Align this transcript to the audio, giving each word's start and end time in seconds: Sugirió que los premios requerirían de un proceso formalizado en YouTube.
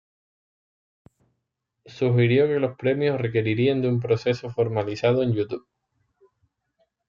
Sugirió 1.85 2.47
que 2.47 2.59
los 2.59 2.75
premios 2.75 3.21
requerirían 3.21 3.83
de 3.83 3.89
un 3.89 3.99
proceso 3.99 4.49
formalizado 4.49 5.21
en 5.21 5.33
YouTube. 5.33 5.67